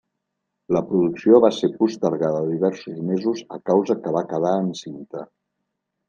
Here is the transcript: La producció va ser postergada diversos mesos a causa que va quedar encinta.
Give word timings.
La 0.75 0.79
producció 0.91 1.41
va 1.41 1.49
ser 1.57 1.67
postergada 1.81 2.39
diversos 2.47 2.95
mesos 3.09 3.43
a 3.59 3.59
causa 3.73 3.97
que 4.07 4.15
va 4.17 4.23
quedar 4.33 4.55
encinta. 4.63 5.23